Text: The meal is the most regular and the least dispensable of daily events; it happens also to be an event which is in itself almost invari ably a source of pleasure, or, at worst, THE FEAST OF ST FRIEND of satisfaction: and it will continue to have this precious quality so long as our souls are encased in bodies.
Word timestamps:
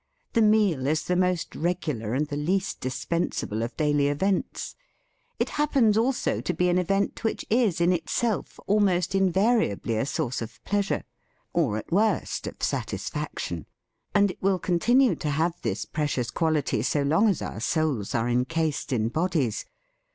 The 0.33 0.41
meal 0.41 0.87
is 0.87 1.03
the 1.03 1.15
most 1.15 1.55
regular 1.55 2.15
and 2.15 2.25
the 2.25 2.35
least 2.35 2.79
dispensable 2.79 3.61
of 3.61 3.77
daily 3.77 4.07
events; 4.07 4.75
it 5.37 5.49
happens 5.61 5.95
also 5.95 6.41
to 6.41 6.53
be 6.55 6.69
an 6.69 6.79
event 6.79 7.23
which 7.23 7.45
is 7.51 7.79
in 7.79 7.93
itself 7.93 8.59
almost 8.65 9.11
invari 9.11 9.69
ably 9.69 9.97
a 9.97 10.07
source 10.07 10.41
of 10.41 10.59
pleasure, 10.63 11.03
or, 11.53 11.77
at 11.77 11.91
worst, 11.91 12.45
THE 12.45 12.53
FEAST 12.53 12.63
OF 12.63 12.63
ST 12.63 12.69
FRIEND 12.73 12.81
of 12.81 12.81
satisfaction: 12.99 13.65
and 14.15 14.31
it 14.31 14.41
will 14.41 14.57
continue 14.57 15.15
to 15.17 15.29
have 15.29 15.61
this 15.61 15.85
precious 15.85 16.31
quality 16.31 16.81
so 16.81 17.03
long 17.03 17.29
as 17.29 17.43
our 17.43 17.59
souls 17.59 18.15
are 18.15 18.27
encased 18.27 18.91
in 18.91 19.09
bodies. 19.09 19.65